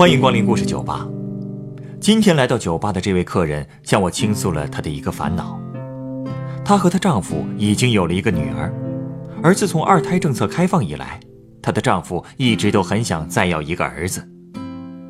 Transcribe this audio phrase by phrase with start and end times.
[0.00, 1.06] 欢迎光临故事酒吧。
[2.00, 5.60] 今天来到酒吧的这位客人向我倾诉了她的一个烦恼：
[6.64, 8.72] 她和她丈夫已经有了一个女儿，
[9.42, 11.20] 而自从二胎政策开放以来，
[11.60, 14.26] 她的丈夫一直都很想再要一个儿子，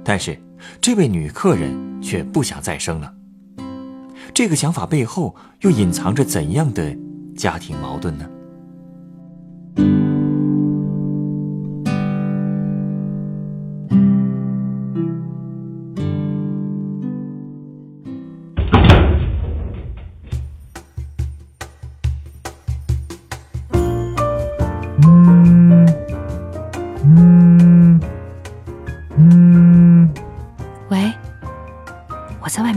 [0.03, 0.37] 但是
[0.81, 3.15] 这位女客人却不想再生了。
[4.35, 6.97] 这个想法背后又隐藏着怎样的
[7.37, 8.29] 家庭矛盾呢？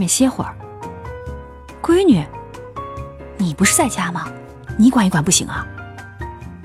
[0.04, 0.54] 面歇会儿。
[1.82, 2.22] 闺女，
[3.38, 4.30] 你不是在家吗？
[4.78, 5.66] 你管一管不行啊？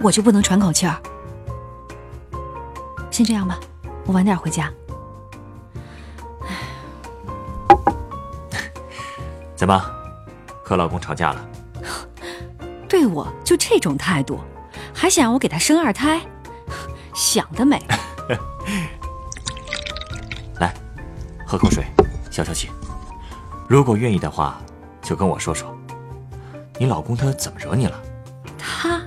[0.01, 1.01] 我就不能喘口气儿？
[3.09, 3.57] 先这样吧，
[4.05, 4.69] 我晚点回家。
[9.55, 9.81] 怎么，
[10.61, 11.47] 和老公吵架了？
[12.89, 14.41] 对我就这种态度，
[14.93, 16.19] 还想让我给他生二胎？
[17.15, 17.81] 想得美！
[20.59, 20.73] 来，
[21.47, 21.85] 喝口水，
[22.29, 22.69] 消消气。
[23.69, 24.59] 如果愿意的话，
[24.99, 25.77] 就跟我说说，
[26.79, 28.01] 你老公他怎么惹你了？
[28.57, 28.99] 他，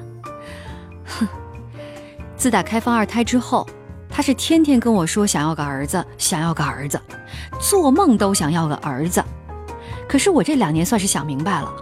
[1.04, 1.26] 哼，
[2.36, 3.68] 自打开放二胎之后，
[4.08, 7.00] 他是天天跟我说想要个儿子，想要个儿子，
[7.60, 9.20] 做梦都想要个儿子。
[10.08, 11.74] 可是我这两年算是想明白了，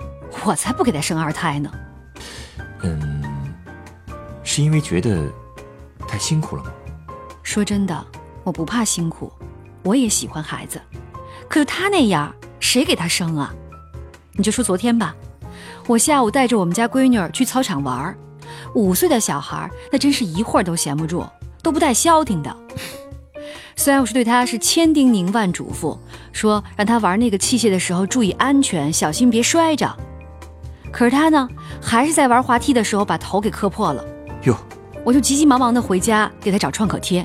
[0.46, 1.70] 我才不给他生二胎呢。
[2.82, 3.22] 嗯，
[4.42, 5.30] 是因为觉得
[6.08, 6.70] 太辛苦了吗？
[7.42, 8.06] 说真的，
[8.42, 9.30] 我不怕辛苦，
[9.82, 10.80] 我也喜欢孩子。
[11.46, 13.52] 可是他那样，谁给他生啊？
[14.34, 15.14] 你就说昨天吧，
[15.86, 18.16] 我下午带着我们家闺女儿去操场玩儿，
[18.74, 21.26] 五岁的小孩那真是一会儿都闲不住，
[21.62, 22.56] 都不带消停的。
[23.76, 25.98] 虽然我是对他是千叮咛万嘱咐，
[26.32, 29.96] 说让他玩那个器械的时候注意安全，小心别摔着，
[30.92, 31.48] 可是他呢，
[31.80, 34.04] 还是在玩滑梯的时候把头给磕破了。
[34.44, 34.56] 哟，
[35.04, 37.24] 我就急急忙忙的回家给他找创可贴，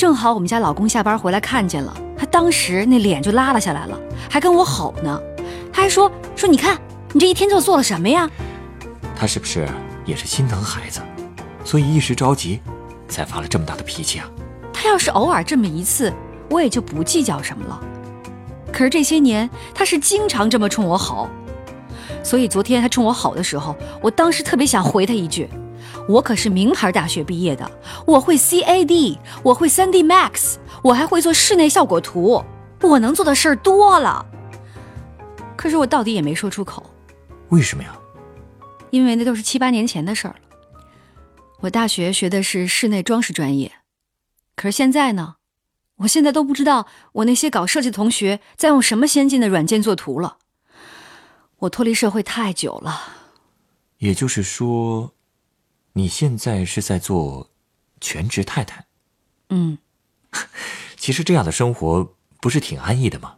[0.00, 4.00] 正好我们家老公下班回来看见了，他当时那脸就拉了下来了，
[4.30, 5.20] 还跟我吼呢，
[5.70, 6.80] 他还说说你看
[7.12, 8.26] 你这一天就做了什么呀？
[9.14, 9.68] 他是不是
[10.06, 11.02] 也是心疼孩子，
[11.66, 12.60] 所以一时着急，
[13.08, 14.26] 才发了这么大的脾气啊？
[14.72, 16.10] 他要是偶尔这么一次，
[16.48, 17.78] 我也就不计较什么了。
[18.72, 21.28] 可是这些年，他是经常这么冲我吼，
[22.24, 25.46] 所以昨天他冲我吼的时候，我当时特别想回他一句
[26.10, 27.70] ：“我可是名牌大学毕业的，
[28.06, 32.44] 我会 CAD，我会 3D Max，我还会做室内效果图，
[32.82, 34.26] 我能做的事儿多了。”
[35.56, 36.84] 可是我到底也没说出口。
[37.50, 37.96] 为什么呀？
[38.90, 40.40] 因为那都是七八年前的事儿了。
[41.60, 43.70] 我大学学的是室内装饰专业。
[44.56, 45.36] 可是现在呢，
[45.98, 50.38] 我现在都不知道我那些搞设计的同学在用什么先进的软件做图了。
[51.60, 53.00] 我脱离社会太久了，
[53.98, 55.12] 也就是说，
[55.94, 57.50] 你现在是在做
[58.00, 58.84] 全职太太。
[59.50, 59.78] 嗯，
[60.96, 63.34] 其实这样的生活不是挺安逸的吗？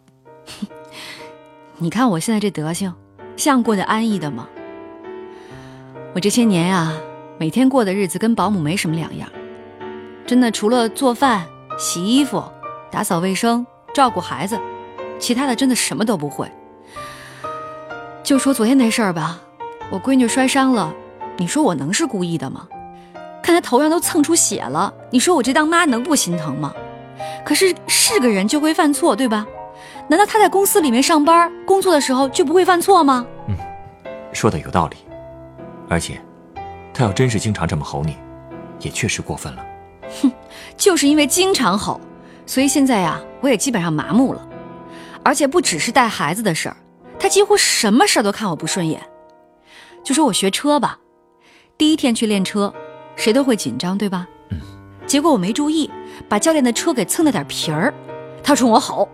[1.79, 2.95] 你看我现在这德行，
[3.37, 4.49] 像过得安逸的吗？
[6.15, 6.93] 我这些年呀，
[7.39, 9.29] 每天过的日子跟保姆没什么两样。
[10.27, 11.47] 真的，除了做饭、
[11.79, 12.45] 洗衣服、
[12.91, 14.61] 打扫卫生、照顾孩子，
[15.19, 16.51] 其他的真的什么都不会。
[18.23, 19.41] 就说昨天那事儿吧，
[19.91, 20.95] 我闺女摔伤了，
[21.42, 22.69] 你说我能是故意的吗？
[23.42, 26.72] 看他头上都蹭出血了，你说我这当妈能不心疼吗？
[27.44, 29.44] 可是是个人就会犯错，对吧？
[30.08, 33.26] 难道他在公司里面上班工作的时候就不会犯错吗？
[33.48, 33.56] 嗯，
[34.32, 34.97] 说的有道理。
[35.88, 36.22] 而且，
[36.94, 38.16] 他要真是经常这么吼你，
[38.78, 39.66] 也确实过分了。
[40.22, 40.30] 哼，
[40.76, 42.00] 就是因为经常吼，
[42.47, 44.48] 所以现在呀，我也基本上麻木了。
[45.24, 46.76] 而且不只是带孩子的事儿，
[47.19, 49.03] 他几乎什么事儿都看我不顺眼。
[50.04, 50.98] 就说我学车吧，
[51.83, 52.73] 第一天去练车，
[53.17, 54.25] 谁都会紧张，对吧？
[54.51, 54.61] 嗯。
[55.05, 55.91] 结果我没注意，
[56.29, 57.93] 把教练的车给蹭了点皮儿，
[58.41, 59.09] 他冲我吼，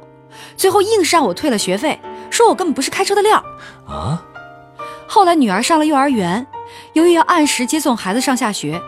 [0.55, 1.99] 最后硬是让我退了学费，
[2.29, 3.43] 说我根本不是开车的料。
[3.87, 4.23] 啊！
[5.07, 6.47] 后来女儿上了幼儿园，
[6.93, 8.79] 由于要按时接送孩子上下学。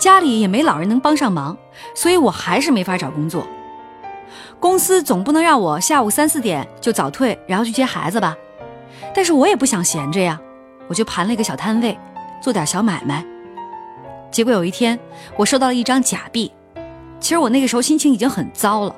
[0.00, 1.54] 家里也没老人能帮上忙，
[1.94, 3.46] 所以我还是没法找工作。
[4.58, 8.34] 公司总不能让我下午三四点就早退，然后去接孩子吧？
[9.14, 10.40] 但是我也不想闲着呀，
[10.86, 11.98] 我就盘了一个小摊位，
[12.40, 13.24] 做点小买卖。
[14.30, 14.98] 结果有一天，
[15.36, 16.52] 我收到了一张假币。
[17.20, 18.94] 其实我那个时候心情已经很糟了。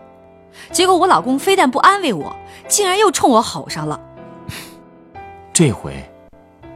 [0.73, 2.35] 结果我老公非但不安慰我，
[2.69, 3.99] 竟然又冲我吼上了。
[5.53, 5.95] 这回，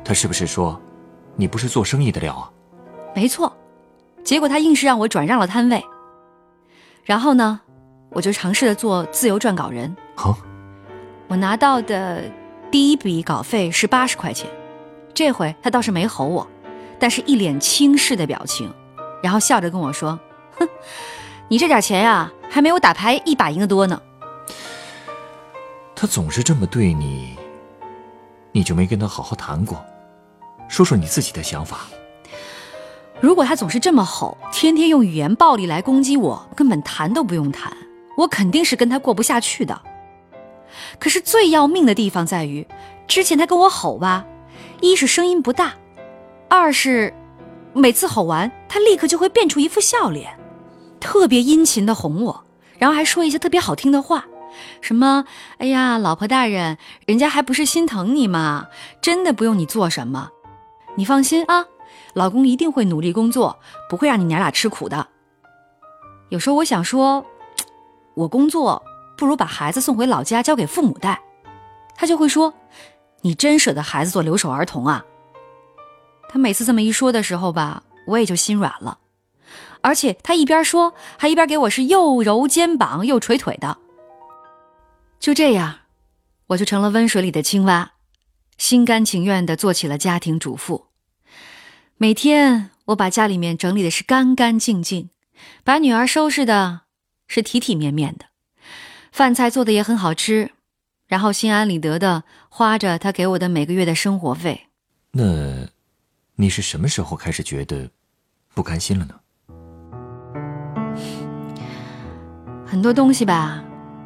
[0.05, 0.81] 他是不是说，
[1.37, 2.51] 你不是做生意的料啊？
[3.15, 3.53] 没错。
[4.23, 5.85] 结果他硬是让我转让了摊位，
[7.03, 7.61] 然后呢，
[8.09, 9.95] 我就尝试着做自由撰稿人。
[10.15, 10.39] 好，
[11.29, 12.23] 我拿到的
[12.71, 14.49] 第一笔稿费是八十块钱，
[15.13, 16.47] 这回他倒是没吼我，
[16.99, 18.73] 但是一脸轻视的表情，
[19.23, 20.19] 然后笑着跟我说
[20.59, 20.69] ：“哼，
[21.49, 24.01] 你这点钱呀，还没有打牌一把赢的多呢。”
[25.95, 27.37] 他总是这么对你，
[28.53, 29.83] 你就没跟他好好谈过，
[30.69, 31.81] 说说你自己的想法。
[33.21, 37.75] 如果他总是这么吼，天天用语言暴力来攻击我，根本谈都不用谈，
[38.17, 39.81] 我肯定是跟他过不下去的。
[40.99, 42.67] 可是最要命的地方在于，
[43.07, 44.27] 之前他跟我吼吧，
[44.81, 45.73] 一是声音不大，
[46.57, 47.13] 二是
[47.73, 50.39] 每次吼完，他立刻就会变出一副笑脸，
[51.01, 52.45] 特别殷勤的哄我，
[52.79, 54.25] 然后还说一些特别好听的话。
[54.81, 55.25] 什么？
[55.59, 58.69] 哎呀，老婆大人，人家还不是心疼你吗？
[59.03, 60.31] 真的不用你做什么，
[60.95, 61.67] 你放心啊，
[62.15, 63.59] 老公一定会努力工作，
[63.91, 65.09] 不会让你娘俩吃苦的。
[66.29, 67.27] 有时候我想说，
[68.15, 68.81] 我工作
[69.19, 71.21] 不如把孩子送回老家交给父母带，
[71.97, 72.55] 他就会说，
[73.23, 75.05] 你真舍得孩子做留守儿童啊。
[76.35, 78.99] 他每次这么一说的时候吧，我也就心软了，
[79.83, 83.79] 而且他一边说，还一边给我是又揉肩膀又捶腿的。
[85.21, 85.79] 就这样，
[86.49, 87.93] 我就成了温水里的青蛙，
[88.59, 90.87] 心甘情愿地做起了家庭主妇。
[91.99, 95.11] 每天，我把家里面整理的是干干净净，
[95.63, 96.81] 把女儿收拾的
[97.29, 98.25] 是体体面面的，
[99.13, 100.51] 饭菜做的也很好吃，
[101.07, 104.67] 然后心安理得的花着她给我的每个月的生活费。
[105.13, 105.69] 那，
[106.37, 107.89] 你是什么时候开始觉得
[108.55, 109.15] 不甘心了呢？
[112.67, 113.63] 很多东西吧。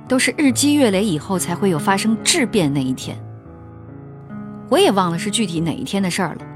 [0.09, 3.15] 都是日积月累以后才会有发生质变那一天。
[4.71, 6.47] 我也忘了是具体哪一天的事儿了。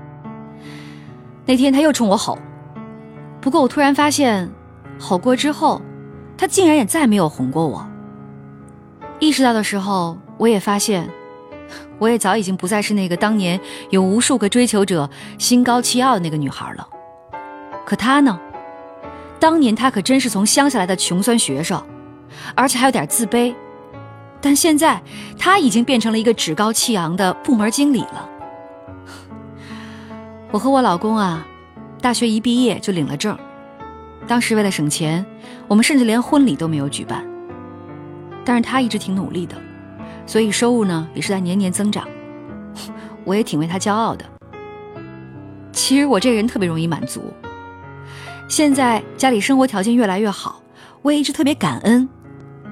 [1.44, 2.38] 那天他又冲我吼，
[3.42, 4.50] 不过我突然发现，
[4.98, 5.82] 吼过之后，
[6.34, 7.86] 他竟然也再没有哄过我。
[9.20, 11.06] 意识到的时候，我也发现，
[12.02, 13.60] 我也早已经不再是那个当年
[13.90, 15.08] 有无数个追求者、
[15.38, 16.88] 心高气傲的那个女孩了。
[17.87, 18.40] 可他呢？
[19.38, 21.81] 当年他可真是从乡下来的穷酸学生。
[22.56, 23.54] 而且还有点自卑，
[24.40, 25.00] 但现在
[25.38, 28.28] 他已经变成了一个趾高气扬的部门经理了。
[30.50, 31.46] 我和我老公啊，
[32.00, 33.38] 大学一毕业就领了证，
[34.26, 35.25] 当时为了省钱，
[35.69, 37.25] 我们甚至连婚礼都没有举办。
[38.44, 39.55] 但是他一直挺努力的，
[40.26, 42.06] 所以收入呢也是在年年增长，
[43.24, 44.24] 我也挺为他骄傲的。
[45.72, 47.22] 其实我这个人特别容易满足，
[48.48, 50.62] 现在家里生活条件越来越好，
[51.02, 52.08] 我也一直特别感恩。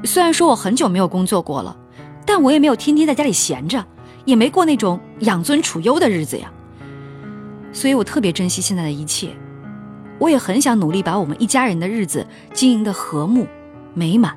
[0.05, 1.77] 虽然说我很久没有工作过了，
[2.25, 3.85] 但我也没有天天在家里闲着，
[4.25, 6.51] 也没过那种养尊处优的日子呀。
[7.73, 9.31] 所以我特别珍惜现在的一切，
[10.19, 13.47] 我也很想努力把我们一家人的日子经营的和睦
[13.93, 14.37] 美满。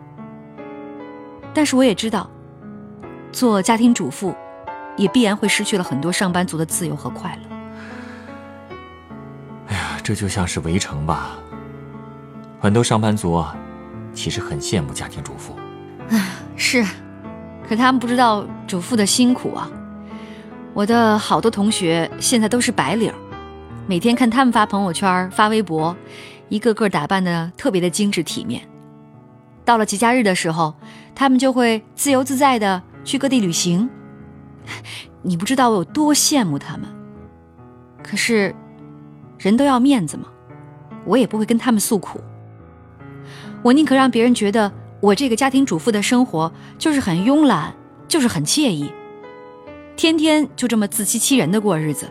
[1.53, 2.29] 但是我也知道，
[3.33, 4.33] 做家庭主妇，
[4.95, 7.57] 也必然会失去了很多上班族的自由和快乐。
[9.67, 11.31] 哎呀，这就像是围城吧，
[12.61, 13.55] 很多上班族啊。
[14.13, 15.55] 其实很羡慕家庭主妇，
[16.09, 16.23] 唉，
[16.55, 16.85] 是，
[17.67, 19.67] 可他们不知道主妇的辛苦啊。
[20.71, 23.11] 我的好多同学现在都是白领，
[23.87, 25.97] 每天看他们发朋友圈、发微博，
[26.47, 28.61] 一个个打扮的特别的精致体面。
[29.65, 30.75] 到了节假日的时候，
[31.15, 33.89] 他们就会自由自在的去各地旅行。
[35.21, 36.87] 你不知道我有多羡慕他们。
[38.03, 38.53] 可是，
[39.37, 40.25] 人都要面子嘛，
[41.05, 42.19] 我也不会跟他们诉苦。
[43.61, 47.73] 我宁可让别人觉得我这个家庭主妇的生活就是很慵懒，
[48.07, 48.91] 就是很惬意，
[49.95, 52.09] 天天就这么自欺欺人的过日子。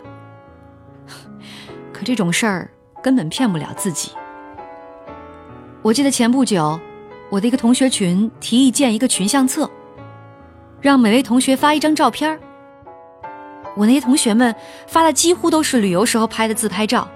[1.93, 2.71] 可这种事儿
[3.03, 4.11] 根本骗不了自己。
[5.83, 6.81] 我记得前不久，
[7.31, 9.71] 我的一个同学群提议建一个群相册，
[10.83, 12.39] 让每位同学发一张照片
[13.77, 14.55] 我那些同学们
[14.87, 17.09] 发的几乎都是旅游时候拍的自拍照，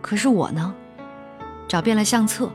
[0.00, 0.72] 可是我呢，
[1.66, 2.50] 找遍了相册。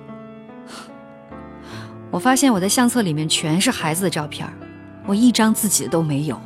[2.10, 4.48] 我发现我的相册里面全是孩子的照片，
[5.06, 6.40] 我一张自己的都没有。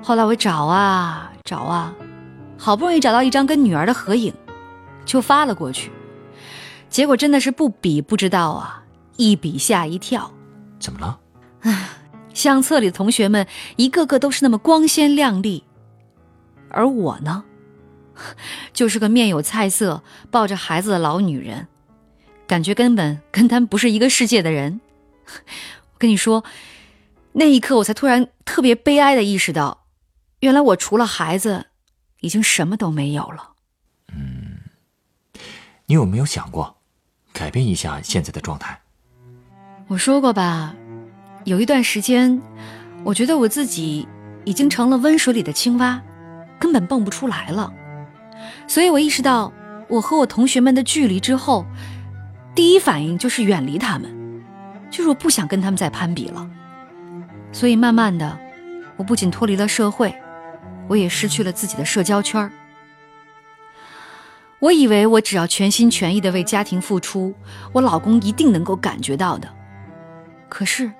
[0.00, 1.92] 后来我找啊找啊，
[2.56, 4.32] 好不容易找到一张跟女儿的合影，
[5.04, 5.90] 就发了过去。
[6.88, 8.84] 结果真的是不比不知道啊，
[9.16, 10.30] 一比吓一跳。
[10.78, 11.18] 怎么了？
[11.62, 11.88] 唉，
[12.34, 15.64] 相册里的同学们一个个都是那么光鲜亮丽，
[16.70, 17.44] 而我呢，
[18.72, 21.66] 就是个面有菜色、抱着孩子的老女人。
[22.46, 24.80] 感觉根本跟他们不是一个世界的人。
[25.24, 26.44] 我跟你说，
[27.32, 29.86] 那一刻我才突然特别悲哀的意识到，
[30.40, 31.66] 原来我除了孩子，
[32.20, 33.52] 已经什么都没有了。
[34.12, 34.58] 嗯，
[35.86, 36.76] 你有没有想过，
[37.32, 38.78] 改变一下现在的状态？
[39.86, 40.74] 我说过吧，
[41.44, 42.40] 有一段时间，
[43.04, 44.06] 我觉得我自己
[44.44, 46.00] 已经成了温水里的青蛙，
[46.58, 47.72] 根本蹦不出来了。
[48.68, 49.52] 所以我意识到
[49.88, 51.66] 我和我同学们的距离之后，
[52.54, 54.42] 第一反应就是远离他们，
[54.88, 56.48] 就是我不想跟他们再攀比了。
[57.50, 58.38] 所以慢慢的，
[58.96, 60.14] 我不仅脱离了社会，
[60.88, 62.50] 我也失去了自己的社交圈。
[64.60, 67.34] 我以为我只要全心全意的为家庭付出，
[67.72, 69.48] 我老公一定能够感觉到的。
[70.48, 70.90] 可是，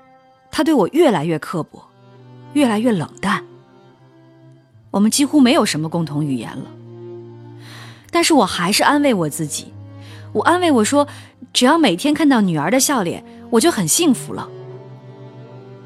[0.53, 1.83] 他对我越来越刻薄，
[2.53, 3.43] 越来越冷淡。
[4.91, 6.67] 我们几乎没有什么共同语言了。
[8.11, 9.73] 但是我还是安慰我自己，
[10.33, 11.09] 我安慰我说，
[11.55, 14.47] 只要每天看到女儿的笑脸，我就很幸福了。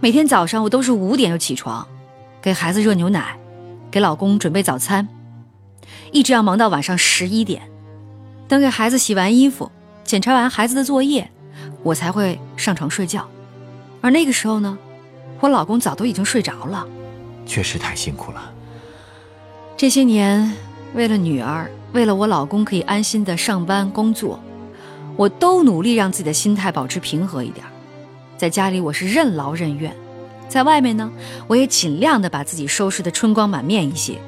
[0.01, 1.87] 每天早上我都是五点就起床，
[2.43, 3.39] 给孩子热牛奶，
[3.91, 5.07] 给老公准备早餐，
[6.11, 7.63] 一直要忙到晚上十一点。
[8.49, 9.71] 等给孩子洗完衣服，
[10.03, 11.31] 检查完孩子的作业，
[11.85, 13.29] 我才会上床睡觉。
[14.01, 14.79] 而那个时候呢，
[15.41, 16.87] 我老公早都已经睡着了。
[17.45, 18.53] 确实太辛苦了。
[19.77, 20.53] 这些年，
[20.95, 21.71] 为了女儿。
[21.93, 24.39] 为了我老公可以安心的上班工作，
[25.17, 27.65] 我都努力让自己的心态保持平和一点。
[28.37, 29.97] 在家里我是任劳任怨，
[30.47, 31.11] 在外面呢，
[31.47, 34.19] 我也尽量的把自己收拾的春光满面一些，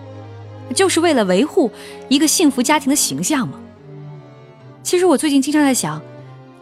[0.75, 1.71] 就是为了维护
[2.09, 3.59] 一个幸福家庭的形象嘛。
[4.83, 6.01] 其实我最近经常在想，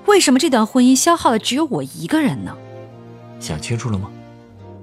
[0.06, 2.56] 为什么这段婚姻消耗的只有我一个人呢？
[3.38, 4.10] 想清楚了吗？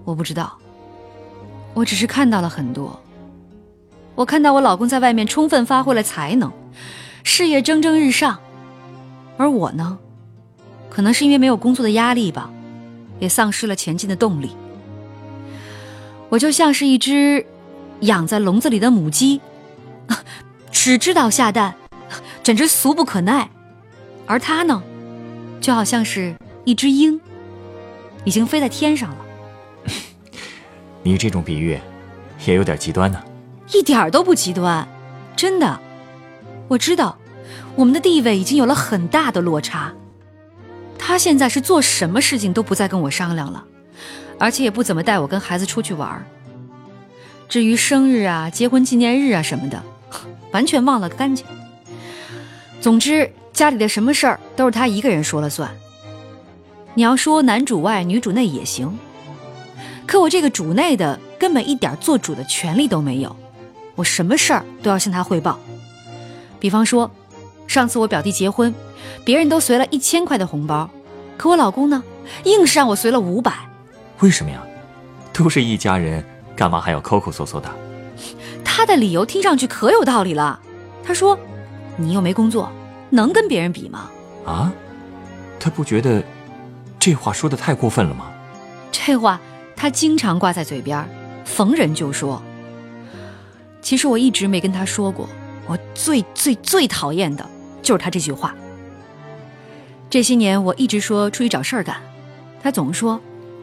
[0.05, 0.57] 我不知道，
[1.73, 2.99] 我只是看到了很多。
[4.15, 6.51] 我看到我老公在外面充分发挥了才能，
[7.23, 8.37] 事业蒸蒸日上，
[9.37, 9.97] 而我呢，
[10.89, 12.51] 可能是因为没有工作的压力吧，
[13.19, 14.55] 也丧失了前进的动力。
[16.29, 17.45] 我就像是一只
[18.01, 19.41] 养在笼子里的母鸡，
[20.71, 21.73] 只知道下蛋，
[22.43, 23.47] 简直俗不可耐；
[24.27, 24.83] 而他呢，
[25.59, 27.19] 就好像是一只鹰，
[28.23, 29.17] 已经飞在天上了。
[31.03, 31.79] 你这种比喻，
[32.45, 33.21] 也有点极端呢。
[33.71, 34.87] 一点儿都不极端，
[35.35, 35.79] 真的。
[36.67, 37.17] 我知道，
[37.75, 39.93] 我们的地位已经有了很大的落差。
[40.97, 43.63] 他现在是做什么事情都不再跟我商量了，
[44.39, 46.25] 而且也不怎么带我跟孩子出去玩。
[47.49, 49.83] 至于生日啊、结婚纪念日啊什么的，
[50.51, 51.45] 完全忘了干净。
[52.79, 55.69] 总之，家里的什么事儿都是他一个人说了算。
[56.95, 58.97] 你要说男主外女主内也行，
[60.05, 63.35] 可我这个主内的根本一点做主的权利都没有。
[63.95, 65.59] 我什么事儿都要向他汇报，
[66.59, 67.09] 比方说，
[67.67, 68.73] 上次我表弟结婚，
[69.23, 70.89] 别人都随了一千块的红包，
[71.37, 72.03] 可我老公呢，
[72.43, 73.53] 硬是让我随了五百。
[74.19, 74.61] 为什么呀？
[75.31, 76.23] 都是一家人，
[76.55, 77.69] 干嘛还要抠抠搜搜的？
[78.63, 80.59] 他的理由听上去可有道理了。
[81.03, 81.37] 他说
[81.97, 82.71] ：“你又没工作，
[83.09, 84.09] 能跟别人比吗？”
[84.45, 84.71] 啊？
[85.59, 86.23] 他不觉得
[87.03, 88.31] 这话说的太过分了吗？
[88.89, 89.37] 这话
[89.75, 91.05] 他经常挂在嘴边，
[91.43, 92.41] 逢人就说。
[93.81, 95.27] 其实我一直没跟他说过，
[95.67, 97.45] 我最最最讨厌的
[97.81, 98.55] 就是他这句话。
[100.09, 101.97] 这些年我一直说出去找事儿干，
[102.61, 103.19] 他总说：“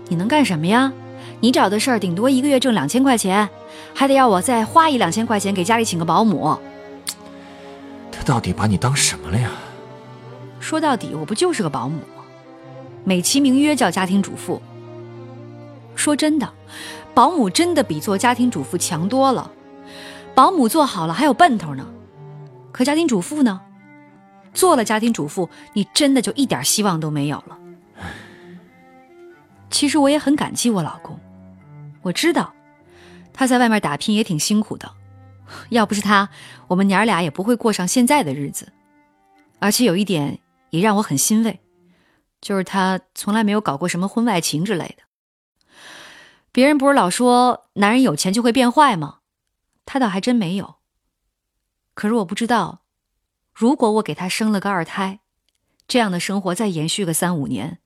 [0.09, 0.93] 你能干什么呀？
[1.41, 3.49] 你找的事儿顶多一个月挣两千块钱，
[3.95, 6.55] 还得要我再花一两千块钱给家里请个保姆。”
[8.13, 9.51] 他到底把你当什么了呀？
[10.61, 12.20] 说到底，我不就是个保姆吗？
[13.05, 14.61] 美其名曰叫家庭主妇。
[15.95, 16.53] 说真的，
[17.15, 19.51] 保姆真的比做家庭主妇强多了。
[20.35, 21.87] 保姆做好了还有奔头呢，
[22.73, 23.61] 可家庭主妇呢？
[24.53, 27.59] 做了家庭主妇，你真的就一点希望都没有了。
[29.71, 31.19] 其实我也很感激我老公，
[32.03, 32.53] 我知道
[33.33, 34.91] 他在外面打拼也挺辛苦的，
[35.69, 36.29] 要不是他，
[36.67, 38.73] 我们娘俩也不会过上现在的日子。
[39.59, 40.39] 而且有一点
[40.71, 41.61] 也让我很欣慰，
[42.41, 45.05] 就是他从来没有搞过什么婚外情之类的。
[46.53, 49.19] 别人不是老说男人有钱就会变坏吗？
[49.87, 50.77] 他倒还真没有。
[51.95, 52.83] 可是我不知道，
[53.53, 55.21] 如果我给他生了个二胎，
[55.87, 57.79] 这样的生活再延续个三五年，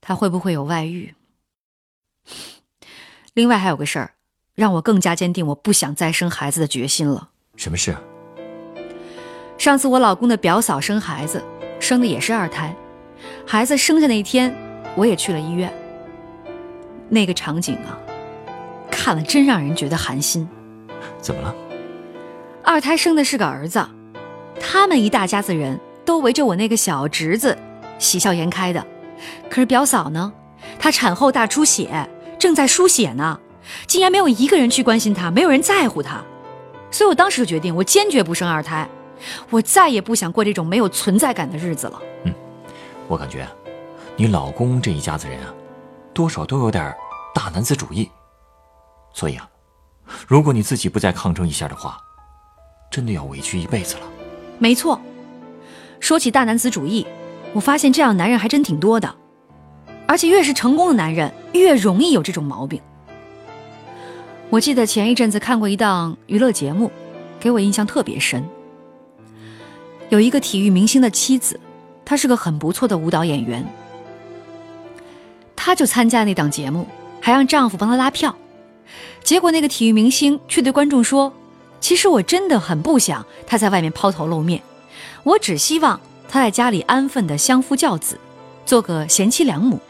[0.00, 1.14] 他会不会有外遇？
[3.34, 4.14] 另外还有个事儿，
[4.54, 7.30] 让我更加坚定我不想再生孩子的决心了。
[7.56, 7.96] 什么事？
[9.58, 11.44] 上次我老公的表嫂生孩子，
[11.80, 12.74] 生的也是二胎，
[13.46, 14.54] 孩子生下那天，
[14.96, 15.72] 我也去了医院。
[17.08, 17.98] 那个场景啊，
[18.90, 20.48] 看了真让人觉得寒心。
[21.20, 21.54] 怎么了？
[22.62, 23.86] 二胎生的是个儿子，
[24.58, 27.56] 他们一大家子人都围着我那个小侄子
[27.98, 28.84] 喜笑颜开的。
[29.50, 30.32] 可是表嫂呢？
[30.78, 32.08] 她产后大出血，
[32.38, 33.38] 正在输血呢，
[33.86, 36.22] 竟然没有一个人去关心她，没有人在乎她。
[36.90, 38.88] 所以我当时就决定，我坚决不生二胎，
[39.50, 42.00] 我再也不想过这种没有存在感的日子了。
[42.24, 42.32] 嗯，
[43.08, 43.46] 我感觉
[44.16, 45.52] 你老公这一家子人啊，
[46.12, 46.94] 多少都有点
[47.34, 48.10] 大男子主义。
[49.12, 49.48] 所以啊，
[50.26, 51.98] 如果你自己不再抗争一下的话，
[52.90, 54.02] 真的要委屈一辈子了。
[54.58, 55.00] 没错，
[56.00, 57.06] 说起大男子主义，
[57.52, 59.14] 我发现这样男人还真挺多的，
[60.06, 62.80] 而且越是成功的男人，越容易有这种毛病。
[64.50, 66.90] 我记得前一阵子看过一档娱乐节目，
[67.40, 68.44] 给我印象特别深。
[70.10, 71.58] 有一个体育明星的妻子，
[72.04, 73.66] 她是个很不错的舞蹈演员，
[75.56, 76.86] 她就参加那档节目，
[77.20, 78.34] 还让丈夫帮她拉票。
[79.22, 81.32] 结果那个体育明星却对观众说
[81.80, 84.62] ：“其实我真的很不想他在外面抛头露面，
[85.22, 88.18] 我只希望他在家里安分的相夫教子，
[88.66, 89.80] 做个贤妻良母。”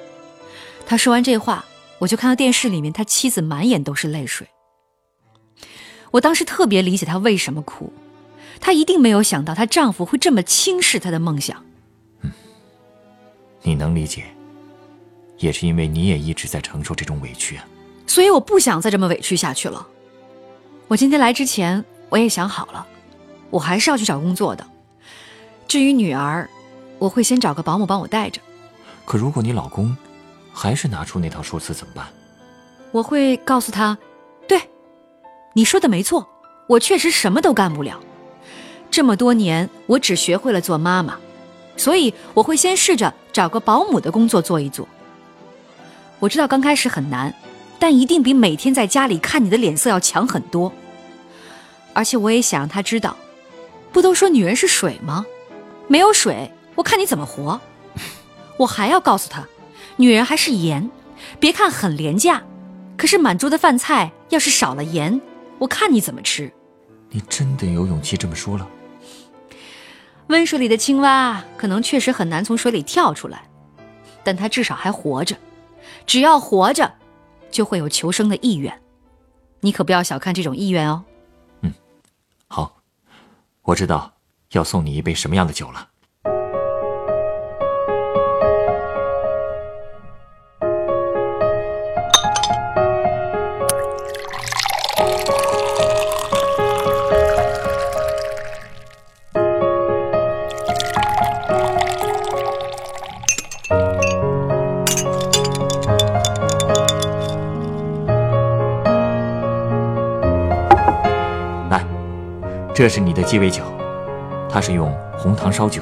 [0.86, 1.64] 他说完这话，
[1.98, 4.46] 我就看到电视里面他妻子满眼都是泪水。
[6.12, 7.92] 我当时特别理解她为什么哭，
[8.60, 11.60] 她一定没有想到她丈夫会这么轻视她的梦想。
[13.64, 14.24] 嗯，你能理解，
[15.38, 17.66] 也是因为你也一直在承受这种委屈啊。
[18.06, 19.86] 所以我不想再这么委屈下去了。
[20.86, 22.86] 我今天来之前，我也想好了，
[23.50, 24.64] 我还是要去找工作的。
[25.66, 26.48] 至于女儿，
[26.98, 28.40] 我会先找个保姆帮我带着。
[29.04, 29.96] 可如果你老公
[30.52, 32.06] 还是拿出那套说辞怎么办？
[32.92, 33.96] 我会告诉他，
[34.46, 34.60] 对。
[35.54, 36.28] 你说的没错，
[36.68, 37.98] 我确实什么都干不了。
[38.90, 41.18] 这么多年，我只学会了做妈妈，
[41.76, 44.88] 所以我会先试着找个保姆的工作做一做。
[46.20, 47.34] 我知道刚开始很难，
[47.78, 50.72] 但一定比每天在家里看你的脸色要强很多。
[51.92, 53.16] 而且我也想让他知道，
[53.92, 55.24] 不都说女人是水吗？
[55.86, 57.60] 没有水，我看你怎么活。
[58.56, 59.46] 我还要告诉他，
[59.96, 60.90] 女人还是盐，
[61.38, 62.42] 别看很廉价，
[62.96, 65.20] 可是满桌的饭菜要是少了盐。
[65.58, 66.50] 我看你怎么吃。
[67.10, 68.66] 你真的有勇气这么说了？
[70.28, 73.42] 温水里的青蛙可能确实很难从水里跳出来，
[74.22, 75.36] 但它至少还活着。
[76.06, 76.92] 只要活着，
[77.50, 78.82] 就会有求生的意愿。
[79.60, 81.04] 你可不要小看这种意愿哦。
[81.60, 81.72] 嗯，
[82.48, 82.76] 好，
[83.62, 84.12] 我知道
[84.52, 85.88] 要送你一杯什么样的酒了。
[112.74, 113.62] 这是你的鸡尾酒，
[114.50, 115.80] 它是用红糖烧酒、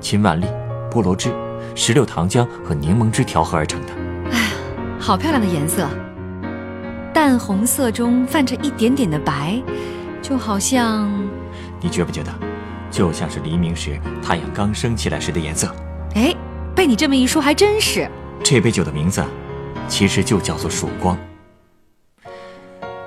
[0.00, 0.46] 秦万利、
[0.88, 1.34] 菠萝汁、
[1.74, 3.92] 石榴糖浆和柠檬汁调和而成的。
[4.30, 4.50] 哎呀，
[5.00, 5.88] 好漂亮的颜色，
[7.12, 9.60] 淡红色中泛着一点点的白，
[10.22, 11.10] 就好像……
[11.80, 12.32] 你觉不觉得，
[12.88, 15.74] 就像是黎明时太阳刚升起来时的颜色？
[16.14, 16.32] 哎，
[16.72, 18.08] 被你这么一说，还真是。
[18.44, 19.24] 这杯酒的名字，
[19.88, 21.18] 其实就叫做曙光。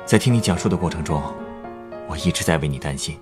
[0.06, 1.24] 在听你讲述的过程中。
[2.12, 3.17] 我一直在为你担心。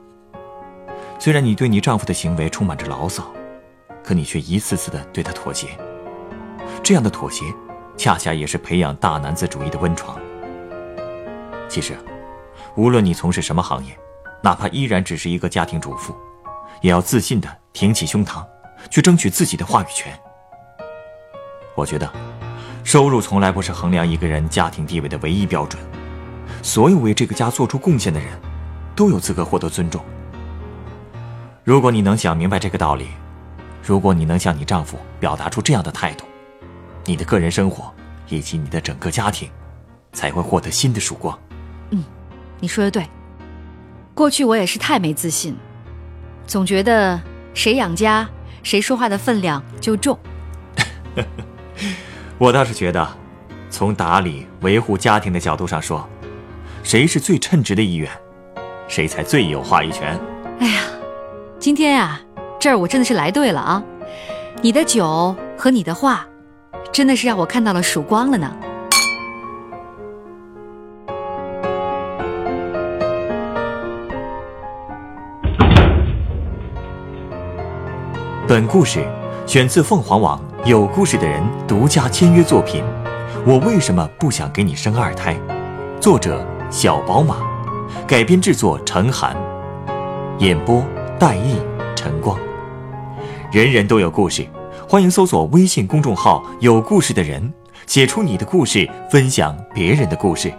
[1.19, 3.31] 虽然你对你丈夫的行为充满着牢骚，
[4.03, 5.67] 可你却一次次的对他妥协。
[6.81, 7.45] 这样的妥协，
[7.95, 10.19] 恰恰也是培养大男子主义的温床。
[11.69, 11.95] 其实，
[12.75, 13.95] 无论你从事什么行业，
[14.41, 16.15] 哪怕依然只是一个家庭主妇，
[16.81, 18.43] 也要自信的挺起胸膛，
[18.89, 20.19] 去争取自己的话语权。
[21.75, 22.11] 我觉得，
[22.83, 25.79] 收入从来不是衡量一个人家庭地位的唯一标准。
[26.63, 28.27] 所有为这个家做出贡献的人。
[28.99, 30.03] 都有资格获得尊重。
[31.63, 33.07] 如果你能想明白这个道理，
[33.81, 36.25] 如果你能向你丈夫表达出这样的态度，
[37.05, 37.89] 你的个人生活
[38.27, 39.49] 以及你的整个家庭，
[40.11, 41.39] 才会获得新的曙光。
[41.91, 42.03] 嗯，
[42.59, 43.07] 你说的对。
[44.13, 45.55] 过去我也是太没自信，
[46.45, 47.17] 总觉得
[47.53, 48.29] 谁养家，
[48.63, 50.19] 谁说话的分量就重。
[52.37, 53.07] 我倒是觉得，
[53.69, 56.05] 从打理维护家庭的角度上说，
[56.83, 58.11] 谁是最称职的一员？
[58.89, 60.19] 谁才最有话语权？
[60.59, 60.81] 哎呀，
[61.59, 62.19] 今天呀，
[62.59, 63.83] 这儿我真的是来对了啊！
[64.63, 66.25] 你的酒和你的话，
[66.91, 68.51] 真的是让我看到了曙光了呢。
[78.47, 79.05] 本故事
[79.45, 82.83] 选自凤凰网有故事的人独家签约作品。
[83.45, 85.39] 我为什么不想给你生二胎？
[86.01, 87.48] 作者：小宝马。
[88.07, 89.35] 改编制作：陈寒，
[90.39, 90.83] 演播：
[91.19, 91.55] 戴毅、
[91.95, 92.39] 陈光。
[93.51, 94.47] 人人都有故事，
[94.87, 97.53] 欢迎搜索微信公众号“有故事的人”，
[97.87, 100.53] 写出你的故事，分享别人的故事。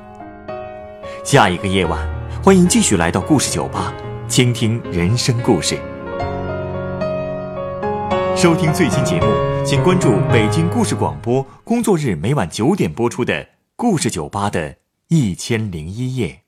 [1.25, 1.99] 下一个夜晚，
[2.43, 3.93] 欢迎继续来到故事酒吧，
[4.27, 5.79] 倾听人生故事。
[8.37, 9.27] 收听最新节目，
[9.64, 13.35] 请关注北京故事广播，工作日每晚九点播出的
[13.77, 14.77] 《故事酒吧》的
[15.09, 16.40] 一千零一夜。